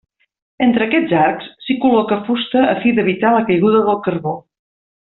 [0.67, 4.39] Entre aquests arcs s'hi col·loca fusta a fi d'evitar la caiguda del carbó.